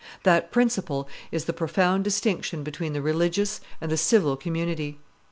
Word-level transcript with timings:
That 0.23 0.51
principle 0.51 1.07
is 1.31 1.45
the 1.45 1.53
profound 1.53 2.03
distinction 2.05 2.63
between 2.63 2.93
the 2.93 3.03
religious 3.03 3.61
and 3.79 3.91
the 3.91 3.97
civil 3.97 4.35
community. 4.35 4.97